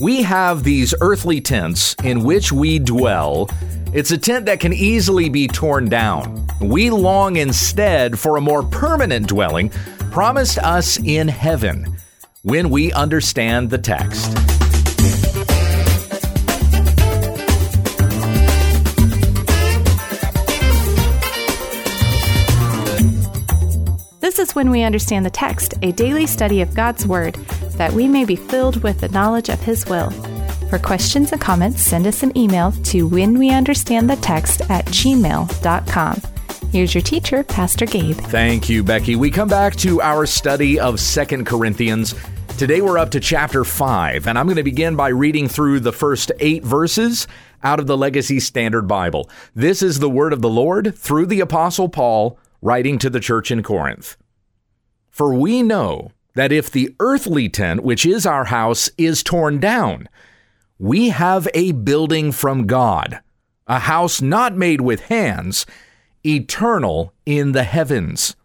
[0.00, 3.50] We have these earthly tents in which we dwell.
[3.92, 6.46] It's a tent that can easily be torn down.
[6.58, 9.68] We long instead for a more permanent dwelling
[10.10, 11.98] promised us in heaven
[12.42, 14.34] when we understand the text.
[24.20, 27.36] This is when we understand the text, a daily study of God's Word,
[27.80, 30.10] that we may be filled with the knowledge of His will.
[30.68, 36.20] For questions and comments, send us an email to whenweunderstandthetext at gmail.com.
[36.70, 38.16] Here's your teacher, Pastor Gabe.
[38.16, 39.16] Thank you, Becky.
[39.16, 42.14] We come back to our study of Second Corinthians.
[42.58, 45.90] Today we're up to chapter 5, and I'm going to begin by reading through the
[45.90, 47.26] first eight verses
[47.62, 49.30] out of the Legacy Standard Bible.
[49.54, 53.50] This is the word of the Lord through the Apostle Paul writing to the church
[53.50, 54.18] in Corinth.
[55.08, 60.08] For we know that if the earthly tent, which is our house, is torn down,
[60.78, 63.20] we have a building from God,
[63.66, 65.66] a house not made with hands,
[66.24, 68.36] eternal in the heavens.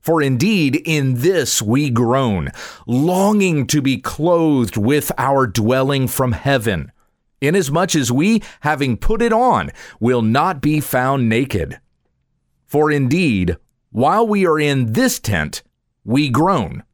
[0.00, 2.50] For indeed, in this we groan,
[2.86, 6.92] longing to be clothed with our dwelling from heaven,
[7.40, 11.80] inasmuch as we, having put it on, will not be found naked.
[12.66, 13.56] For indeed,
[13.90, 15.62] while we are in this tent,
[16.04, 16.84] we groan,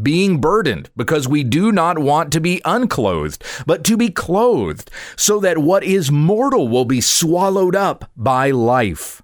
[0.00, 5.38] being burdened, because we do not want to be unclothed, but to be clothed, so
[5.40, 9.22] that what is mortal will be swallowed up by life.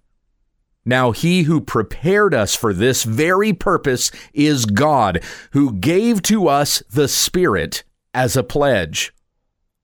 [0.85, 6.83] Now, he who prepared us for this very purpose is God, who gave to us
[6.91, 7.85] the Spirit
[8.15, 9.13] as a pledge.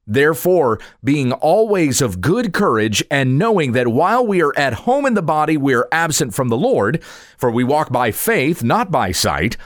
[0.06, 5.15] Therefore, being always of good courage, and knowing that while we are at home in
[5.15, 7.03] the body, we are absent from the Lord,
[7.37, 9.56] for we walk by faith, not by sight,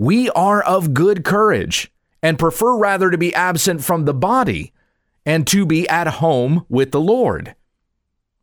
[0.00, 4.72] we are of good courage, and prefer rather to be absent from the body,
[5.26, 7.54] and to be at home with the Lord.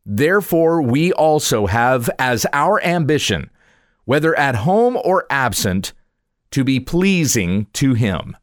[0.06, 3.50] Therefore, we also have as our ambition,
[4.04, 5.94] whether at home or absent,
[6.52, 8.36] to be pleasing to Him.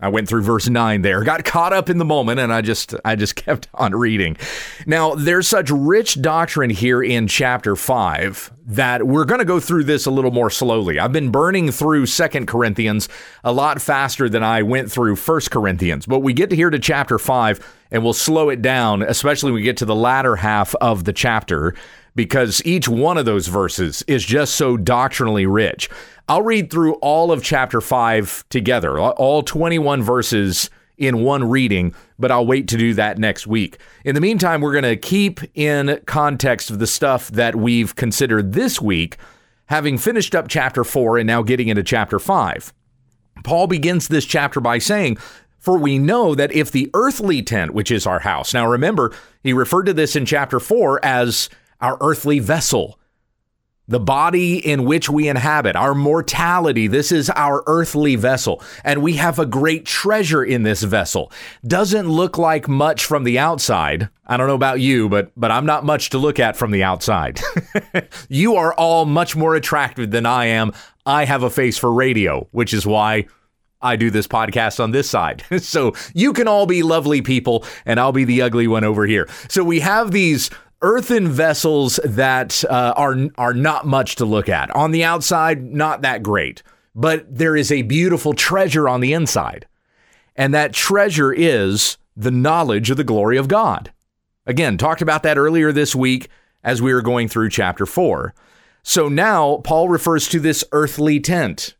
[0.00, 2.94] I went through verse 9 there, got caught up in the moment and I just
[3.04, 4.36] I just kept on reading.
[4.86, 9.84] Now, there's such rich doctrine here in chapter 5 that we're going to go through
[9.84, 10.98] this a little more slowly.
[10.98, 13.08] I've been burning through Second Corinthians
[13.42, 16.06] a lot faster than I went through First Corinthians.
[16.06, 19.64] But we get here to chapter 5 and we'll slow it down, especially when we
[19.64, 21.74] get to the latter half of the chapter
[22.20, 25.88] because each one of those verses is just so doctrinally rich.
[26.28, 32.30] I'll read through all of chapter 5 together, all 21 verses in one reading, but
[32.30, 33.78] I'll wait to do that next week.
[34.04, 38.52] In the meantime, we're going to keep in context of the stuff that we've considered
[38.52, 39.16] this week,
[39.68, 42.74] having finished up chapter 4 and now getting into chapter 5.
[43.44, 45.16] Paul begins this chapter by saying,
[45.58, 49.10] For we know that if the earthly tent, which is our house, now remember,
[49.42, 51.48] he referred to this in chapter 4 as
[51.80, 52.98] our earthly vessel,
[53.90, 56.86] the body in which we inhabit, our mortality.
[56.86, 58.62] This is our earthly vessel.
[58.84, 61.32] And we have a great treasure in this vessel.
[61.66, 64.08] Doesn't look like much from the outside.
[64.26, 66.84] I don't know about you, but but I'm not much to look at from the
[66.84, 67.40] outside.
[68.28, 70.72] you are all much more attractive than I am.
[71.04, 73.26] I have a face for radio, which is why
[73.82, 75.42] I do this podcast on this side.
[75.58, 79.28] so you can all be lovely people and I'll be the ugly one over here.
[79.48, 80.50] So we have these
[80.82, 84.70] earthen vessels that uh, are are not much to look at.
[84.70, 86.62] On the outside, not that great,
[86.94, 89.66] but there is a beautiful treasure on the inside,
[90.36, 93.92] and that treasure is the knowledge of the glory of God.
[94.46, 96.28] Again, talked about that earlier this week
[96.62, 98.34] as we were going through chapter four.
[98.82, 101.76] So now Paul refers to this earthly tent.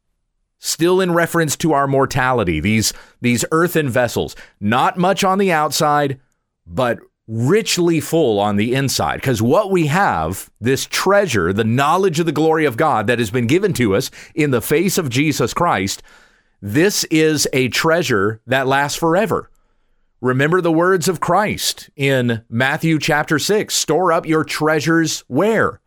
[0.59, 6.21] Still in reference to our mortality, these, these earthen vessels, not much on the outside,
[6.67, 6.99] but
[7.31, 9.17] richly full on the inside.
[9.17, 13.31] Because what we have, this treasure, the knowledge of the glory of God that has
[13.31, 16.03] been given to us in the face of Jesus Christ,
[16.61, 19.49] this is a treasure that lasts forever.
[20.21, 25.81] Remember the words of Christ in Matthew chapter 6 store up your treasures where?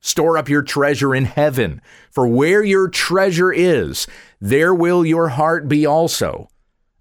[0.00, 1.82] Store up your treasure in heaven,
[2.12, 4.06] for where your treasure is,
[4.40, 6.48] there will your heart be also.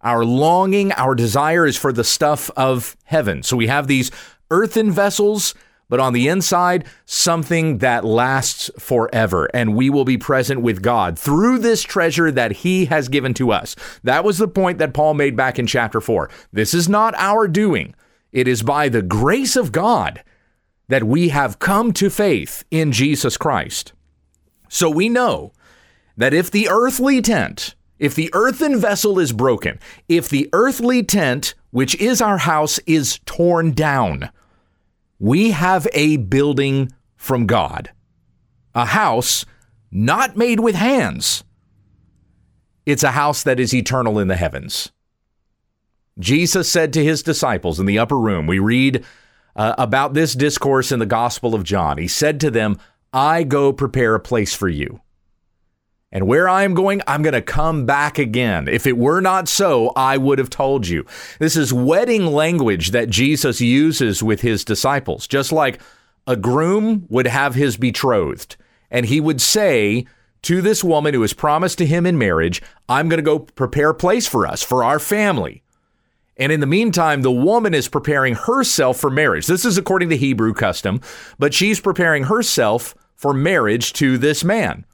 [0.05, 3.41] Our longing, our desire is for the stuff of heaven.
[3.41, 4.11] So we have these
[4.51, 5.55] earthen vessels,
[5.89, 9.49] but on the inside, something that lasts forever.
[9.51, 13.51] And we will be present with God through this treasure that He has given to
[13.51, 13.75] us.
[14.03, 16.29] That was the point that Paul made back in chapter 4.
[16.53, 17.95] This is not our doing,
[18.31, 20.23] it is by the grace of God
[20.87, 23.93] that we have come to faith in Jesus Christ.
[24.69, 25.51] So we know
[26.15, 31.53] that if the earthly tent, if the earthen vessel is broken, if the earthly tent,
[31.71, 34.29] which is our house, is torn down,
[35.19, 37.91] we have a building from God,
[38.73, 39.45] a house
[39.91, 41.43] not made with hands.
[42.85, 44.91] It's a house that is eternal in the heavens.
[46.19, 49.03] Jesus said to his disciples in the upper room, we read
[49.55, 51.97] uh, about this discourse in the Gospel of John.
[51.97, 52.77] He said to them,
[53.11, 55.01] I go prepare a place for you.
[56.15, 58.69] And where I am going, I'm going to come back again.
[58.69, 61.05] If it were not so, I would have told you.
[61.39, 65.81] This is wedding language that Jesus uses with his disciples, just like
[66.25, 68.55] a groom would have his betrothed.
[68.89, 70.05] And he would say
[70.43, 73.89] to this woman who is promised to him in marriage, I'm going to go prepare
[73.89, 75.63] a place for us, for our family.
[76.37, 79.47] And in the meantime, the woman is preparing herself for marriage.
[79.47, 81.01] This is according to Hebrew custom,
[81.37, 84.85] but she's preparing herself for marriage to this man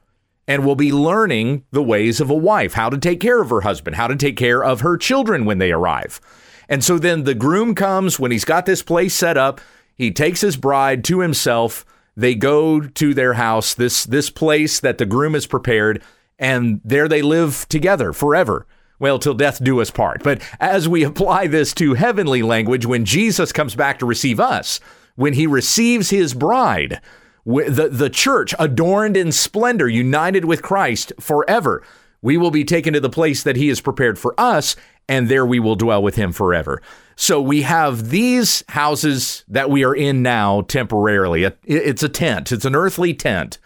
[0.48, 3.60] and will be learning the ways of a wife, how to take care of her
[3.62, 6.20] husband, how to take care of her children when they arrive.
[6.68, 9.60] And so then the groom comes when he's got this place set up,
[9.94, 11.84] he takes his bride to himself.
[12.16, 16.02] They go to their house, this this place that the groom has prepared,
[16.38, 18.66] and there they live together forever
[19.02, 20.22] well, till death do us part.
[20.22, 24.78] But as we apply this to heavenly language, when Jesus comes back to receive us,
[25.16, 27.00] when he receives his bride,
[27.44, 31.82] the, the church adorned in splendor, united with Christ forever,
[32.20, 34.76] we will be taken to the place that he has prepared for us,
[35.08, 36.80] and there we will dwell with him forever.
[37.16, 41.44] So we have these houses that we are in now temporarily.
[41.64, 43.58] It's a tent, it's an earthly tent,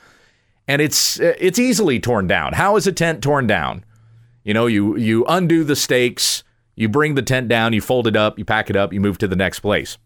[0.67, 2.55] and it's it's easily torn down.
[2.55, 3.85] How is a tent torn down?
[4.43, 6.43] You know, you you undo the stakes,
[6.75, 9.19] you bring the tent down, you fold it up, you pack it up, you move
[9.19, 9.99] to the next place.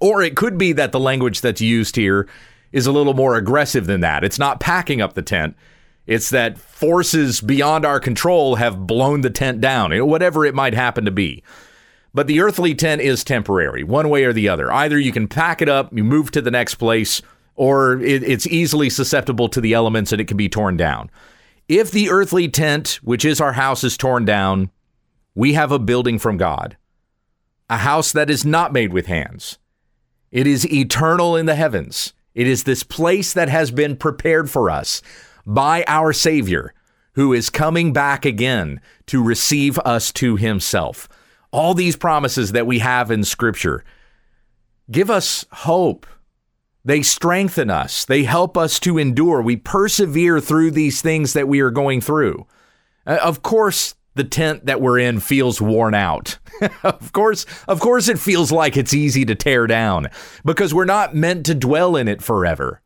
[0.00, 2.28] Or it could be that the language that's used here
[2.72, 4.24] is a little more aggressive than that.
[4.24, 5.56] It's not packing up the tent.
[6.06, 11.04] It's that forces beyond our control have blown the tent down, whatever it might happen
[11.04, 11.42] to be.
[12.14, 14.72] But the earthly tent is temporary, one way or the other.
[14.72, 17.20] Either you can pack it up, you move to the next place,
[17.56, 21.10] or it, it's easily susceptible to the elements and it can be torn down.
[21.68, 24.70] If the earthly tent, which is our house, is torn down,
[25.34, 26.76] we have a building from God,
[27.68, 29.58] a house that is not made with hands.
[30.30, 32.14] It is eternal in the heavens.
[32.36, 35.02] It is this place that has been prepared for us
[35.44, 36.72] by our Savior,
[37.14, 41.08] who is coming back again to receive us to himself.
[41.50, 43.82] All these promises that we have in Scripture
[44.88, 46.06] give us hope
[46.86, 48.04] they strengthen us.
[48.04, 49.42] They help us to endure.
[49.42, 52.46] We persevere through these things that we are going through.
[53.04, 56.38] Uh, of course, the tent that we're in feels worn out.
[56.82, 60.08] of course, of course it feels like it's easy to tear down
[60.44, 62.80] because we're not meant to dwell in it forever.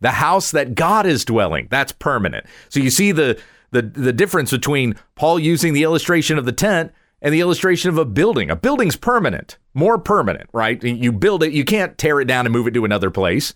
[0.00, 2.46] The house that God is dwelling, that's permanent.
[2.70, 3.40] So you see the
[3.70, 7.98] the the difference between Paul using the illustration of the tent and the illustration of
[7.98, 8.50] a building.
[8.50, 10.82] A building's permanent, more permanent, right?
[10.82, 13.52] You build it, you can't tear it down and move it to another place.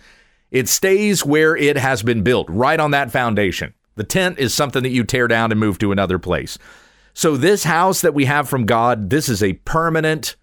[0.50, 3.74] It stays where it has been built, right on that foundation.
[3.96, 6.58] The tent is something that you tear down and move to another place.
[7.18, 10.36] So, this house that we have from God, this is a permanent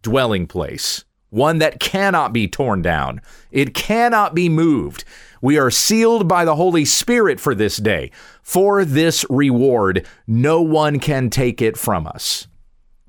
[0.00, 3.20] dwelling place, one that cannot be torn down,
[3.50, 5.04] it cannot be moved.
[5.42, 8.12] We are sealed by the Holy Spirit for this day.
[8.42, 12.46] For this reward, no one can take it from us.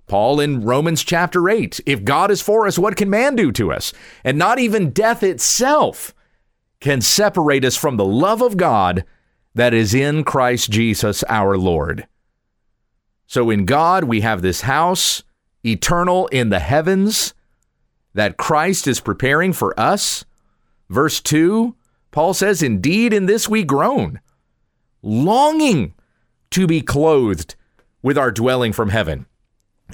[0.06, 3.72] Paul in Romans chapter 8 If God is for us, what can man do to
[3.72, 3.94] us?
[4.26, 6.14] And not even death itself
[6.82, 9.06] can separate us from the love of God
[9.56, 12.06] that is in Christ Jesus our Lord.
[13.34, 15.24] So in God, we have this house
[15.66, 17.34] eternal in the heavens
[18.14, 20.24] that Christ is preparing for us.
[20.88, 21.76] Verse 2,
[22.12, 24.20] Paul says, Indeed, in this we groan,
[25.02, 25.96] longing
[26.52, 27.56] to be clothed
[28.04, 29.26] with our dwelling from heaven.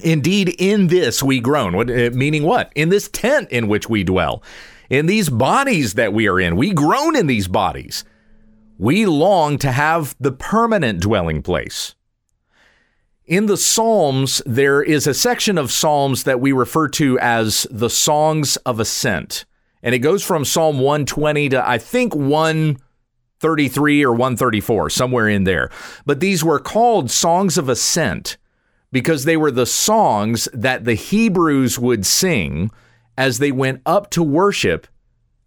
[0.02, 1.74] Indeed, in this we groan.
[1.74, 2.70] What, uh, meaning what?
[2.74, 4.42] In this tent in which we dwell,
[4.90, 8.04] in these bodies that we are in, we groan in these bodies.
[8.76, 11.94] We long to have the permanent dwelling place.
[13.30, 17.88] In the Psalms, there is a section of Psalms that we refer to as the
[17.88, 19.44] Songs of Ascent.
[19.84, 25.70] And it goes from Psalm 120 to, I think, 133 or 134, somewhere in there.
[26.04, 28.36] But these were called Songs of Ascent
[28.90, 32.72] because they were the songs that the Hebrews would sing
[33.16, 34.88] as they went up to worship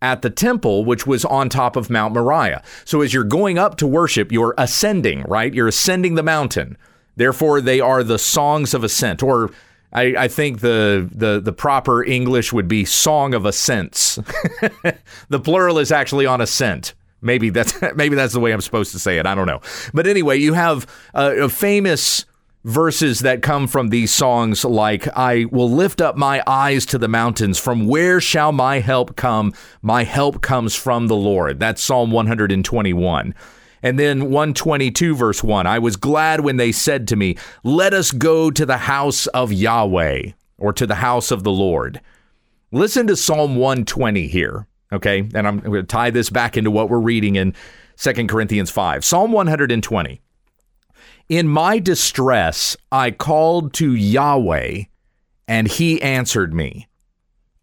[0.02, 2.63] at the temple, which was on top of Mount Moriah.
[2.86, 5.54] So as you're going up to worship, you're ascending, right?
[5.54, 6.78] You're ascending the mountain.
[7.15, 9.51] Therefore, they are the songs of ascent, or
[9.91, 14.15] I, I think the, the the proper English would be song of ascents.
[15.29, 16.93] the plural is actually on ascent
[17.24, 19.25] Maybe that's maybe that's the way I'm supposed to say it.
[19.25, 19.62] I don't know.
[19.93, 22.25] But anyway, you have uh, famous
[22.65, 27.10] verses that come from these songs like I will lift up my eyes to the
[27.10, 32.10] mountains from where shall my help come my help comes from the Lord that's Psalm
[32.12, 33.36] 121
[33.84, 38.12] and then 122 verse 1 I was glad when they said to me let us
[38.12, 42.02] go to the house of Yahweh or to the house of the Lord
[42.72, 45.28] listen to Psalm 120 here okay?
[45.34, 47.54] And I'm going to tie this back into what we're reading in
[47.98, 50.22] 2 Corinthians 5 Psalm 120
[51.30, 54.84] in my distress, I called to Yahweh,
[55.48, 56.88] and he answered me.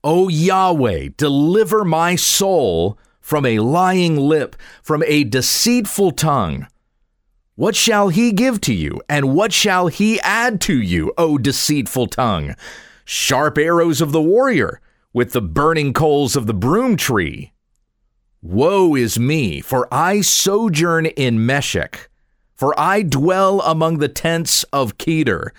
[0.02, 6.66] O Yahweh, deliver my soul from a lying lip, from a deceitful tongue.
[7.54, 12.06] What shall he give to you, and what shall he add to you, O deceitful
[12.08, 12.54] tongue?
[13.04, 14.80] Sharp arrows of the warrior,
[15.12, 17.52] with the burning coals of the broom tree.
[18.42, 22.10] Woe is me, for I sojourn in Meshech
[22.60, 25.54] for I dwell among the tents of Kedar.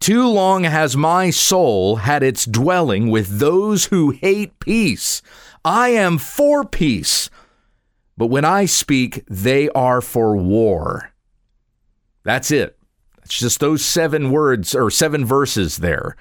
[0.00, 5.22] Too long has my soul had its dwelling with those who hate peace.
[5.66, 7.28] I am for peace,
[8.16, 11.12] but when I speak, they are for war.
[12.22, 12.78] That's it.
[13.24, 16.16] It's just those seven words or seven verses there.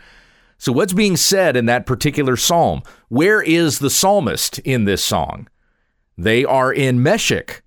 [0.58, 2.82] So, what's being said in that particular psalm?
[3.10, 5.48] Where is the psalmist in this song?
[6.18, 7.62] They are in Meshech.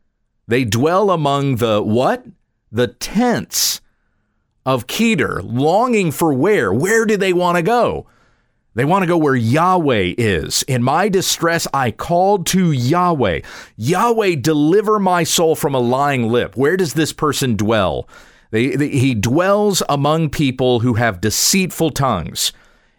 [0.49, 2.25] They dwell among the what?
[2.71, 3.81] the tents
[4.67, 6.73] of Kedar, longing for where?
[6.73, 8.07] Where do they want to go?
[8.79, 10.63] They want to go where Yahweh is.
[10.69, 13.41] In my distress, I called to Yahweh.
[13.77, 16.57] Yahweh, deliver my soul from a lying lip.
[16.57, 18.09] Where does this person dwell?
[18.53, 22.53] They, they, he dwells among people who have deceitful tongues.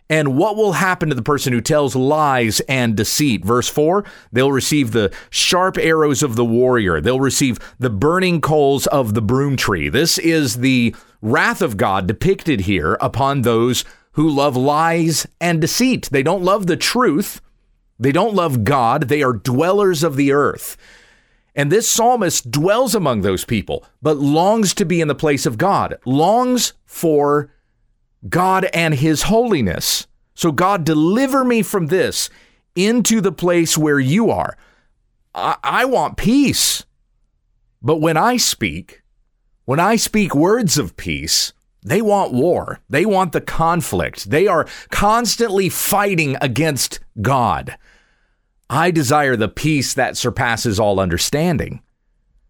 [0.09, 3.45] And what will happen to the person who tells lies and deceit?
[3.45, 8.85] Verse 4 they'll receive the sharp arrows of the warrior, they'll receive the burning coals
[8.87, 9.87] of the broom tree.
[9.87, 16.09] This is the wrath of God depicted here upon those who love lies and deceit.
[16.11, 17.41] They don't love the truth,
[17.97, 20.77] they don't love God, they are dwellers of the earth.
[21.55, 25.57] And this psalmist dwells among those people, but longs to be in the place of
[25.57, 27.51] God, longs for
[28.27, 30.07] God and his holiness.
[30.35, 32.29] So, God, deliver me from this
[32.75, 34.57] into the place where you are.
[35.35, 36.85] I, I want peace.
[37.81, 39.03] But when I speak,
[39.65, 42.79] when I speak words of peace, they want war.
[42.89, 44.29] They want the conflict.
[44.29, 47.77] They are constantly fighting against God.
[48.69, 51.81] I desire the peace that surpasses all understanding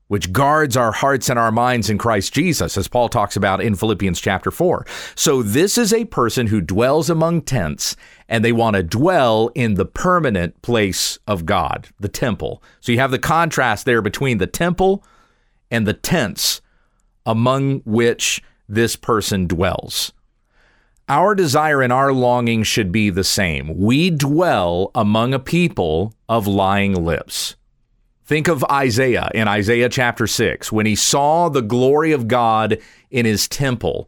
[0.10, 3.76] which guards our hearts and our minds in Christ Jesus, as Paul talks about in
[3.76, 4.86] Philippians chapter 4.
[5.16, 7.96] So, this is a person who dwells among tents,
[8.28, 12.62] and they want to dwell in the permanent place of God, the temple.
[12.82, 15.04] So, you have the contrast there between the temple
[15.70, 16.62] and the tents
[17.26, 20.14] among which this person dwells.
[21.10, 23.76] Our desire and our longing should be the same.
[23.80, 27.56] We dwell among a people of lying lips.
[28.26, 32.78] Think of Isaiah in Isaiah chapter 6 when he saw the glory of God
[33.10, 34.08] in his temple.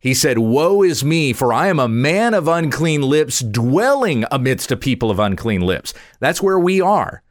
[0.00, 4.72] He said, Woe is me, for I am a man of unclean lips, dwelling amidst
[4.72, 5.94] a people of unclean lips.
[6.18, 7.22] That's where we are.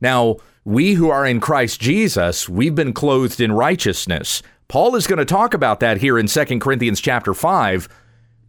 [0.00, 4.44] Now, we who are in Christ Jesus, we've been clothed in righteousness.
[4.70, 7.88] Paul is going to talk about that here in 2 Corinthians chapter 5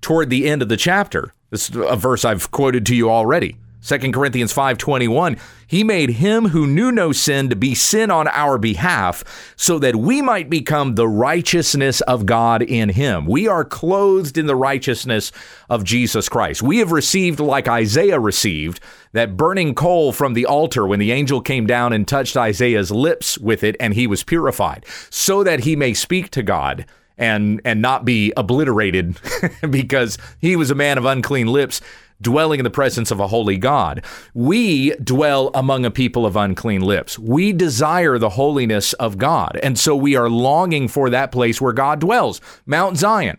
[0.02, 1.34] toward the end of the chapter.
[1.50, 3.58] This is a verse I've quoted to you already.
[3.84, 8.60] 2 Corinthians 5:21 He made him who knew no sin to be sin on our
[8.60, 9.24] behalf
[9.56, 13.26] so that we might become the righteousness of God in him.
[13.26, 15.32] We are clothed in the righteousness
[15.70, 16.62] of Jesus Christ.
[16.62, 18.80] We have received like Isaiah received
[19.14, 23.38] that burning coal from the altar when the angel came down and touched Isaiah's lips
[23.40, 26.86] with it and he was purified so that he may speak to God
[27.18, 29.20] and and not be obliterated
[29.70, 31.82] because he was a man of unclean lips
[32.22, 34.04] dwelling in the presence of a holy God.
[34.34, 37.18] We dwell among a people of unclean lips.
[37.18, 39.60] We desire the holiness of God.
[39.64, 43.38] And so we are longing for that place where God dwells, Mount Zion.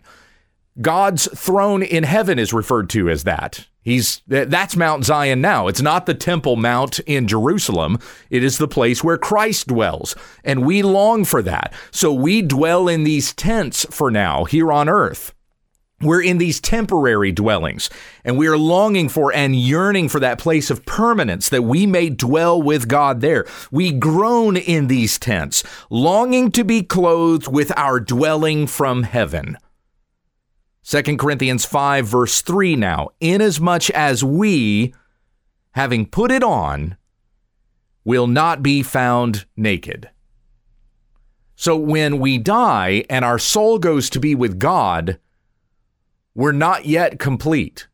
[0.81, 3.67] God's throne in heaven is referred to as that.
[3.83, 5.67] He's that's Mount Zion now.
[5.67, 7.99] It's not the Temple Mount in Jerusalem.
[8.31, 11.75] It is the place where Christ dwells, and we long for that.
[11.91, 15.35] So we dwell in these tents for now here on earth.
[16.02, 17.88] We're in these temporary dwellings,
[18.25, 22.11] and we are longing for and yearning for that place of permanence that we may
[22.11, 23.47] dwell with God there.
[23.71, 29.56] We groan in these tents, longing to be clothed with our dwelling from heaven.
[30.85, 34.92] 2 Corinthians 5, verse 3 now, inasmuch as we,
[35.73, 36.97] having put it on,
[38.04, 40.11] will not be found naked.
[41.54, 45.21] So when we die and our soul goes to be with God,
[46.35, 47.87] we're not yet complete.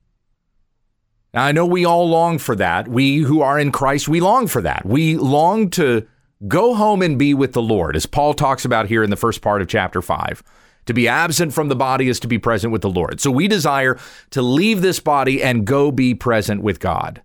[1.35, 2.89] Now, I know we all long for that.
[2.89, 4.87] We who are in Christ, we long for that.
[4.87, 6.07] We long to
[6.47, 9.43] go home and be with the Lord, as Paul talks about here in the first
[9.43, 10.43] part of chapter 5.
[10.87, 13.21] To be absent from the body is to be present with the Lord.
[13.21, 13.99] So we desire
[14.31, 17.23] to leave this body and go be present with God.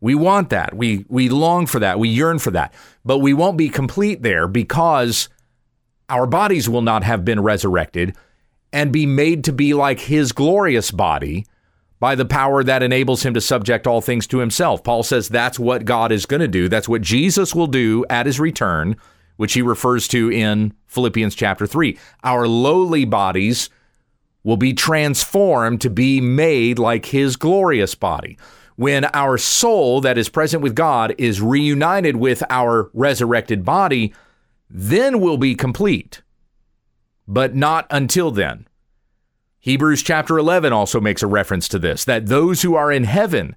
[0.00, 0.74] We want that.
[0.74, 1.98] We we long for that.
[1.98, 2.72] We yearn for that.
[3.04, 5.28] But we won't be complete there because
[6.08, 8.16] our bodies will not have been resurrected
[8.74, 11.46] and be made to be like his glorious body
[12.00, 14.84] by the power that enables him to subject all things to himself.
[14.84, 16.68] Paul says that's what God is going to do.
[16.68, 18.96] That's what Jesus will do at his return
[19.36, 21.98] which he refers to in Philippians chapter 3.
[22.22, 23.70] Our lowly bodies
[24.42, 28.38] will be transformed to be made like his glorious body.
[28.76, 34.12] When our soul that is present with God is reunited with our resurrected body,
[34.68, 36.22] then we'll be complete.
[37.26, 38.66] But not until then.
[39.60, 43.56] Hebrews chapter 11 also makes a reference to this that those who are in heaven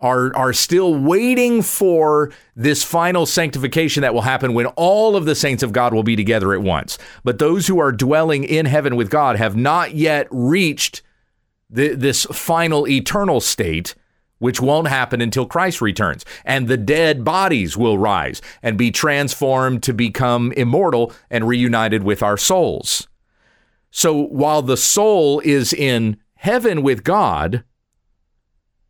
[0.00, 5.34] are are still waiting for this final sanctification that will happen when all of the
[5.34, 6.98] saints of God will be together at once.
[7.24, 11.02] But those who are dwelling in heaven with God have not yet reached
[11.68, 13.94] the, this final eternal state
[14.40, 16.24] which won't happen until Christ returns.
[16.44, 22.22] And the dead bodies will rise and be transformed to become immortal and reunited with
[22.22, 23.06] our souls.
[23.92, 27.62] So while the soul is in heaven with God,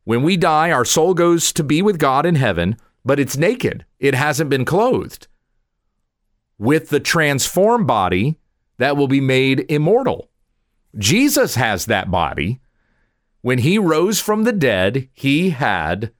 [0.05, 3.85] when we die, our soul goes to be with God in heaven, but it's naked.
[3.99, 5.27] It hasn't been clothed
[6.59, 8.39] with the transformed body
[8.79, 10.31] that will be made immortal.
[10.97, 12.61] Jesus has that body.
[13.43, 16.13] When he rose from the dead, he had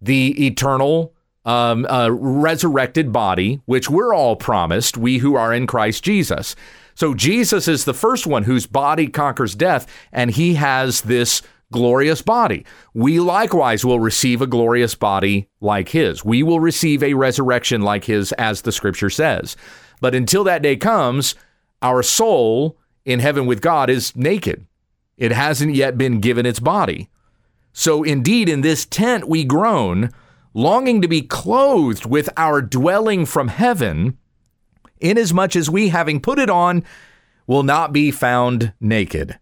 [0.00, 1.14] the eternal
[1.44, 6.54] um, uh, resurrected body, which we're all promised, we who are in Christ Jesus.
[6.94, 12.22] So Jesus is the first one whose body conquers death, and he has this glorious
[12.22, 12.64] body.
[12.94, 16.24] We likewise will receive a glorious body like his.
[16.24, 19.56] We will receive a resurrection like his, as the scripture says.
[20.00, 21.34] But until that day comes,
[21.82, 24.66] our soul in heaven with God is naked.
[25.18, 27.10] It hasn't yet been given its body.
[27.72, 30.10] So indeed, in this tent we groan,
[30.54, 34.16] longing to be clothed with our dwelling from heaven,
[35.00, 36.84] inasmuch as we, having put it on,
[37.46, 39.38] will not be found naked.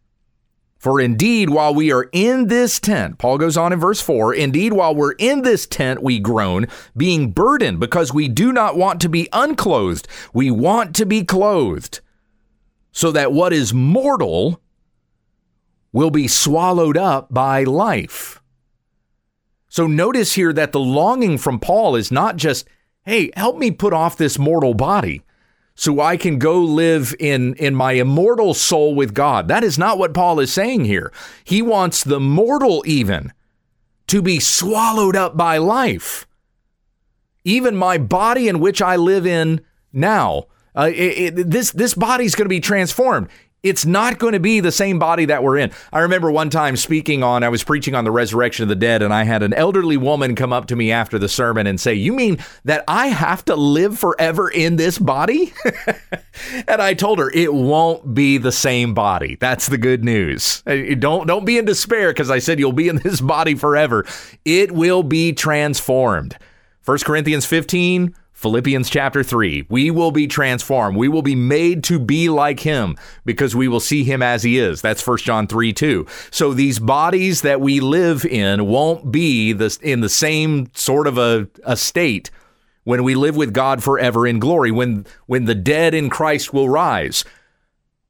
[0.78, 4.72] For indeed, while we are in this tent, Paul goes on in verse 4 indeed,
[4.72, 9.08] while we're in this tent, we groan, being burdened because we do not want to
[9.08, 10.06] be unclothed.
[10.32, 12.00] We want to be clothed,
[12.92, 14.60] so that what is mortal
[15.92, 18.42] will be swallowed up by life.
[19.68, 22.66] So notice here that the longing from Paul is not just,
[23.04, 25.22] hey, help me put off this mortal body
[25.74, 29.48] so I can go live in, in my immortal soul with God.
[29.48, 31.12] That is not what Paul is saying here.
[31.44, 33.32] He wants the mortal even
[34.06, 36.26] to be swallowed up by life.
[37.44, 39.60] Even my body in which I live in
[39.92, 43.28] now, uh, it, it, this this body's going to be transformed
[43.66, 45.72] it's not going to be the same body that we're in.
[45.92, 49.02] I remember one time speaking on, I was preaching on the resurrection of the dead,
[49.02, 51.94] and I had an elderly woman come up to me after the sermon and say,
[51.94, 55.52] You mean that I have to live forever in this body?
[56.68, 59.36] and I told her, It won't be the same body.
[59.40, 60.62] That's the good news.
[60.66, 64.06] Uh, don't, don't be in despair because I said you'll be in this body forever.
[64.44, 66.36] It will be transformed.
[66.84, 70.98] 1 Corinthians 15, Philippians chapter 3, we will be transformed.
[70.98, 74.58] We will be made to be like him because we will see him as he
[74.58, 74.82] is.
[74.82, 76.06] That's 1 John 3 2.
[76.30, 81.16] So these bodies that we live in won't be the, in the same sort of
[81.16, 82.30] a, a state
[82.84, 86.68] when we live with God forever in glory, when, when the dead in Christ will
[86.68, 87.24] rise.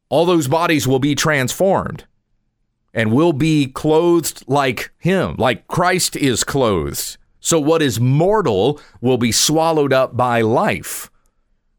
[0.09, 2.05] All those bodies will be transformed
[2.93, 7.17] and will be clothed like him, like Christ is clothed.
[7.47, 11.13] So what is mortal will be swallowed up by life.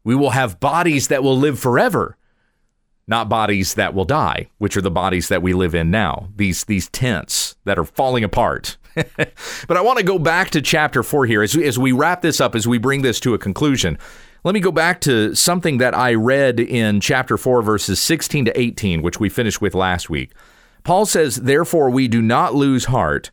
[0.02, 2.16] We will have bodies that will live forever,
[3.06, 6.30] not bodies that will die, which are the bodies that we live in now.
[6.34, 8.78] These these tents that are falling apart.
[8.94, 12.40] but I want to go back to chapter 4 here as, as we wrap this
[12.40, 13.98] up as we bring this to a conclusion.
[14.44, 18.58] Let me go back to something that I read in chapter 4 verses 16 to
[18.58, 20.32] 18 which we finished with last week.
[20.82, 23.30] Paul says, "Therefore we do not lose heart."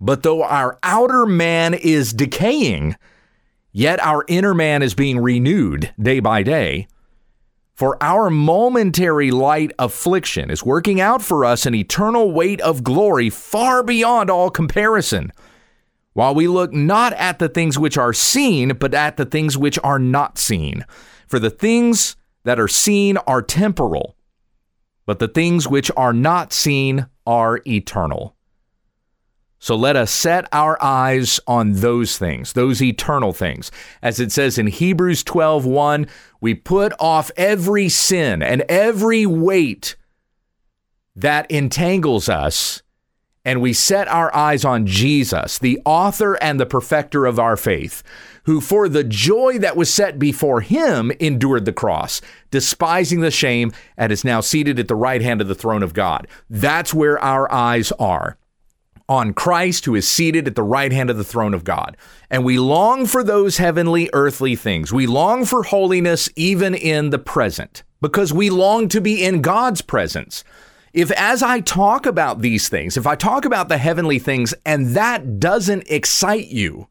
[0.00, 2.96] But though our outer man is decaying,
[3.72, 6.86] yet our inner man is being renewed day by day.
[7.74, 13.30] For our momentary light affliction is working out for us an eternal weight of glory
[13.30, 15.30] far beyond all comparison
[16.18, 19.78] while we look not at the things which are seen, but at the things which
[19.84, 20.84] are not seen.
[21.28, 24.16] For the things that are seen are temporal,
[25.06, 28.34] but the things which are not seen are eternal.
[29.58, 33.70] So let us set our eyes on those things, those eternal things.
[34.02, 36.06] As it says in Hebrews 12:1,
[36.40, 39.96] we put off every sin and every weight
[41.16, 42.82] that entangles us
[43.48, 48.02] and we set our eyes on Jesus, the author and the perfecter of our faith,
[48.44, 53.72] who for the joy that was set before him endured the cross, despising the shame,
[53.96, 56.28] and is now seated at the right hand of the throne of God.
[56.50, 58.36] That's where our eyes are.
[59.08, 61.96] On Christ, who is seated at the right hand of the throne of God.
[62.30, 64.92] And we long for those heavenly, earthly things.
[64.92, 69.80] We long for holiness even in the present because we long to be in God's
[69.80, 70.44] presence
[70.92, 74.96] if as I talk about these things, if I talk about the heavenly things and
[74.96, 76.88] that doesn't excite you,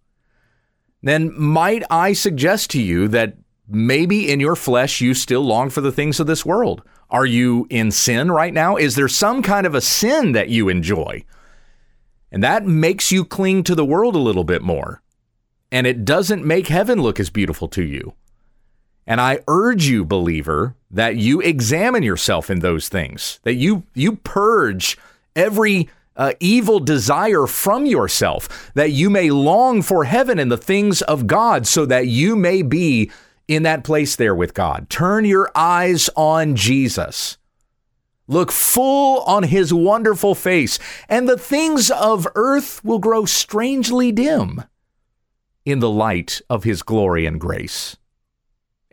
[1.01, 5.81] then might I suggest to you that maybe in your flesh you still long for
[5.81, 6.83] the things of this world?
[7.09, 8.75] Are you in sin right now?
[8.75, 11.23] Is there some kind of a sin that you enjoy?
[12.31, 15.01] And that makes you cling to the world a little bit more.
[15.71, 18.13] And it doesn't make heaven look as beautiful to you.
[19.05, 24.17] And I urge you, believer, that you examine yourself in those things, that you you
[24.17, 24.97] purge
[25.35, 31.01] every uh, evil desire from yourself, that you may long for heaven and the things
[31.03, 33.09] of God, so that you may be
[33.47, 34.89] in that place there with God.
[34.89, 37.36] Turn your eyes on Jesus.
[38.27, 44.63] Look full on his wonderful face, and the things of earth will grow strangely dim
[45.65, 47.95] in the light of his glory and grace.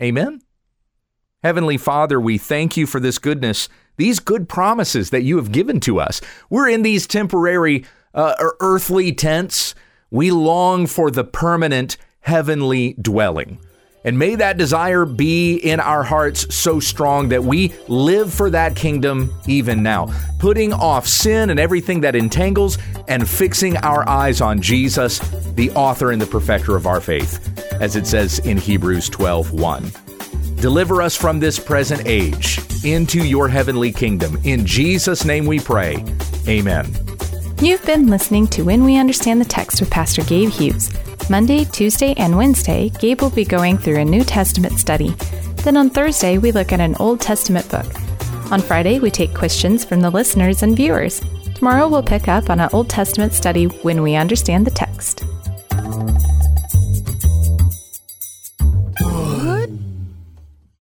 [0.01, 0.40] Amen.
[1.42, 5.79] Heavenly Father, we thank you for this goodness, these good promises that you have given
[5.81, 6.20] to us.
[6.49, 9.75] We're in these temporary uh, earthly tents.
[10.11, 13.59] We long for the permanent heavenly dwelling.
[14.04, 18.76] And may that desire be in our hearts so strong that we live for that
[18.76, 22.76] kingdom even now, putting off sin and everything that entangles
[23.08, 25.20] and fixing our eyes on Jesus,
[25.54, 27.40] the author and the perfecter of our faith,
[27.80, 29.90] as it says in Hebrews 12:1.
[30.60, 34.38] Deliver us from this present age into your heavenly kingdom.
[34.44, 36.04] In Jesus' name we pray.
[36.46, 36.86] Amen.
[37.62, 40.90] You've been listening to When We Understand the Text with Pastor Gabe Hughes.
[41.30, 45.14] Monday, Tuesday, and Wednesday, Gabe will be going through a New Testament study.
[45.64, 47.87] Then on Thursday, we look at an Old Testament book.
[48.52, 51.22] On Friday, we take questions from the listeners and viewers.
[51.54, 55.24] Tomorrow, we'll pick up on an Old Testament study when we understand the text.